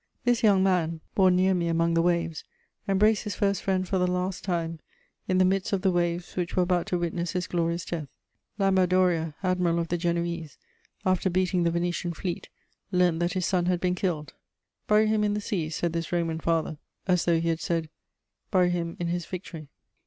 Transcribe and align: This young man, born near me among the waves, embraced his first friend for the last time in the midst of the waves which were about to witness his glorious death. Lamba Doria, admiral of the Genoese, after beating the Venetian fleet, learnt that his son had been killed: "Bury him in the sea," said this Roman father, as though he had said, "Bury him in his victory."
This 0.23 0.41
young 0.41 0.63
man, 0.63 0.99
born 1.13 1.35
near 1.35 1.53
me 1.53 1.67
among 1.67 1.93
the 1.93 2.01
waves, 2.01 2.43
embraced 2.87 3.23
his 3.23 3.35
first 3.35 3.61
friend 3.61 3.87
for 3.87 3.99
the 3.99 4.07
last 4.07 4.43
time 4.43 4.79
in 5.27 5.37
the 5.37 5.45
midst 5.45 5.73
of 5.73 5.83
the 5.83 5.91
waves 5.91 6.35
which 6.35 6.55
were 6.55 6.63
about 6.63 6.87
to 6.87 6.97
witness 6.97 7.33
his 7.33 7.45
glorious 7.45 7.85
death. 7.85 8.07
Lamba 8.57 8.89
Doria, 8.89 9.35
admiral 9.43 9.77
of 9.77 9.89
the 9.89 9.99
Genoese, 9.99 10.57
after 11.05 11.29
beating 11.29 11.65
the 11.65 11.69
Venetian 11.69 12.13
fleet, 12.13 12.49
learnt 12.91 13.19
that 13.19 13.33
his 13.33 13.45
son 13.45 13.67
had 13.67 13.79
been 13.79 13.93
killed: 13.93 14.33
"Bury 14.87 15.05
him 15.05 15.23
in 15.23 15.35
the 15.35 15.39
sea," 15.39 15.69
said 15.69 15.93
this 15.93 16.11
Roman 16.11 16.39
father, 16.39 16.79
as 17.07 17.25
though 17.25 17.39
he 17.39 17.49
had 17.49 17.59
said, 17.61 17.87
"Bury 18.49 18.71
him 18.71 18.97
in 18.99 19.05
his 19.05 19.27
victory." 19.27 19.67